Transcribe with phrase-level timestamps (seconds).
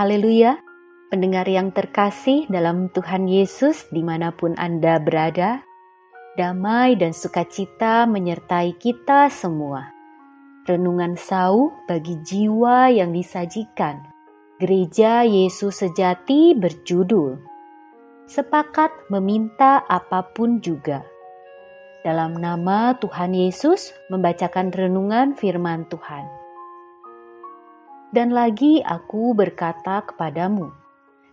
[0.00, 0.56] Haleluya,
[1.12, 5.60] pendengar yang terkasih dalam Tuhan Yesus di mana pun Anda berada,
[6.40, 9.92] damai dan sukacita menyertai kita semua.
[10.64, 14.00] Renungan sauh bagi jiwa yang disajikan.
[14.56, 17.36] Gereja Yesus Sejati berjudul
[18.24, 21.04] Sepakat Meminta Apa pun Juga.
[22.08, 26.39] Dalam nama Tuhan Yesus membacakan renungan firman Tuhan.
[28.10, 30.74] Dan lagi aku berkata kepadamu,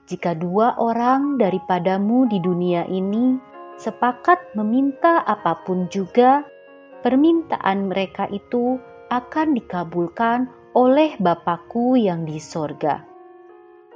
[0.05, 3.41] jika dua orang daripadamu di dunia ini
[3.81, 6.45] sepakat meminta apa pun juga,
[7.01, 8.77] permintaan mereka itu
[9.09, 13.01] akan dikabulkan oleh Bapakku yang di sorga.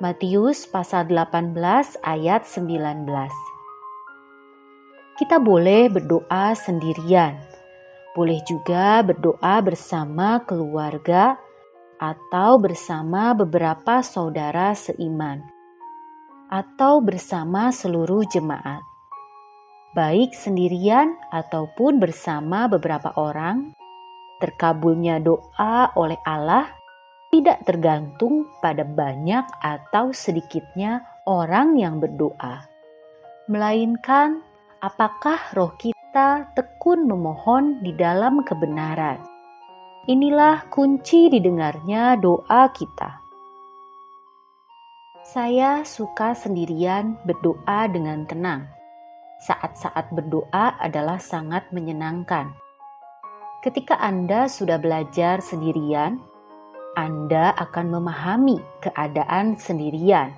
[0.01, 1.53] Matius pasal 18
[2.01, 3.05] ayat 19
[5.21, 7.37] kita boleh berdoa sendirian,
[8.17, 11.37] boleh juga berdoa bersama keluarga
[12.01, 15.45] atau bersama beberapa saudara seiman,
[16.49, 18.81] atau bersama seluruh jemaat.
[19.93, 23.77] Baik sendirian ataupun bersama beberapa orang,
[24.41, 26.73] terkabulnya doa oleh Allah
[27.29, 32.65] tidak tergantung pada banyak atau sedikitnya orang yang berdoa,
[33.47, 34.41] melainkan
[34.81, 39.30] apakah roh kita tekun memohon di dalam kebenaran.
[40.09, 43.21] Inilah kunci didengarnya doa kita.
[45.21, 48.65] Saya suka sendirian berdoa dengan tenang.
[49.45, 52.53] Saat-saat berdoa adalah sangat menyenangkan.
[53.61, 56.17] Ketika Anda sudah belajar sendirian,
[56.97, 60.33] Anda akan memahami keadaan sendirian,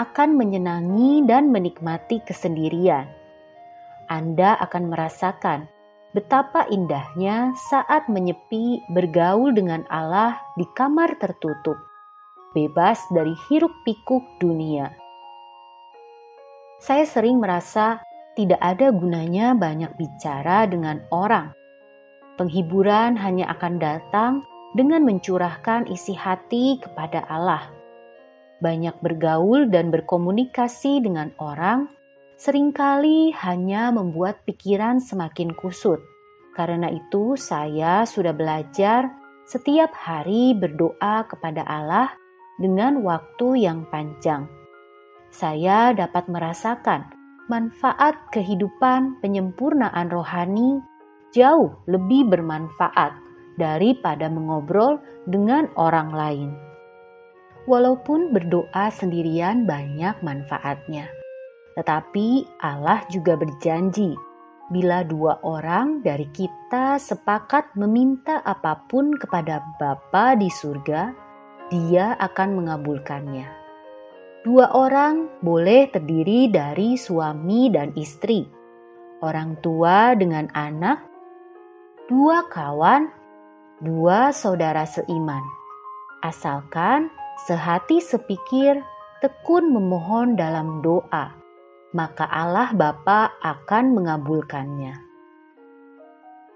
[0.00, 3.22] akan menyenangi dan menikmati kesendirian
[4.12, 5.72] anda akan merasakan
[6.12, 11.76] betapa indahnya saat menyepi bergaul dengan Allah di kamar tertutup,
[12.52, 14.92] bebas dari hiruk-pikuk dunia.
[16.84, 18.04] Saya sering merasa
[18.36, 21.52] tidak ada gunanya banyak bicara dengan orang.
[22.36, 24.32] Penghiburan hanya akan datang
[24.72, 27.68] dengan mencurahkan isi hati kepada Allah.
[28.60, 31.92] Banyak bergaul dan berkomunikasi dengan orang
[32.36, 36.00] sering kali hanya membuat pikiran semakin kusut.
[36.52, 39.08] Karena itu, saya sudah belajar
[39.48, 42.12] setiap hari berdoa kepada Allah
[42.60, 44.46] dengan waktu yang panjang.
[45.32, 47.08] Saya dapat merasakan
[47.48, 50.84] manfaat kehidupan penyempurnaan rohani
[51.32, 53.16] jauh lebih bermanfaat
[53.56, 56.50] daripada mengobrol dengan orang lain.
[57.64, 61.21] Walaupun berdoa sendirian banyak manfaatnya
[61.72, 64.12] tetapi Allah juga berjanji,
[64.68, 71.12] bila dua orang dari kita sepakat meminta apa pun kepada Bapa di surga,
[71.72, 73.48] Dia akan mengabulkannya.
[74.42, 78.44] Dua orang boleh terdiri dari suami dan istri,
[79.24, 81.00] orang tua dengan anak,
[82.10, 83.08] dua kawan,
[83.80, 85.44] dua saudara seiman.
[86.20, 87.08] Asalkan
[87.48, 88.82] sehati sepikir
[89.24, 91.41] tekun memohon dalam doa
[91.92, 94.96] maka Allah Bapa akan mengabulkannya.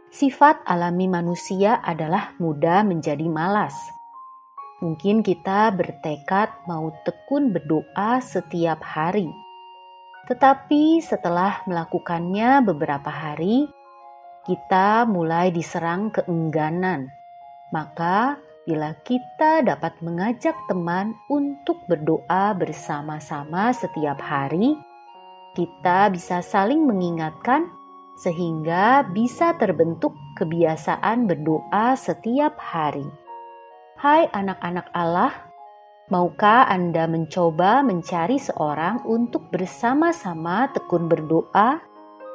[0.08, 3.76] Sifat alami manusia adalah mudah menjadi malas.
[4.80, 9.28] Mungkin kita bertekad mau tekun berdoa setiap hari.
[10.24, 13.68] Tetapi setelah melakukannya beberapa hari,
[14.48, 17.12] kita mulai diserang keengganan.
[17.72, 24.74] Maka bila kita dapat mengajak teman untuk berdoa bersama-sama setiap hari,
[25.56, 27.72] kita bisa saling mengingatkan
[28.20, 33.08] sehingga bisa terbentuk kebiasaan berdoa setiap hari.
[33.96, 35.32] Hai anak-anak Allah,
[36.12, 41.80] maukah Anda mencoba mencari seorang untuk bersama-sama tekun berdoa?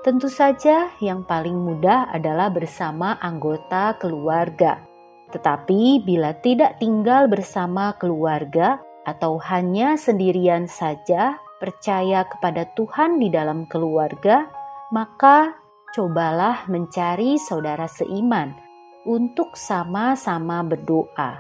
[0.02, 4.82] Tentu saja yang paling mudah adalah bersama anggota keluarga.
[5.30, 13.70] Tetapi bila tidak tinggal bersama keluarga atau hanya sendirian saja, percaya kepada Tuhan di dalam
[13.70, 14.50] keluarga,
[14.90, 15.54] maka
[15.94, 18.58] cobalah mencari saudara seiman
[19.06, 21.38] untuk sama-sama berdoa.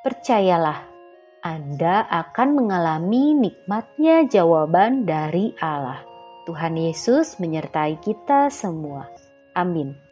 [0.00, 0.88] Percayalah,
[1.44, 6.00] Anda akan mengalami nikmatnya jawaban dari Allah.
[6.48, 9.04] Tuhan Yesus menyertai kita semua.
[9.52, 10.07] Amin.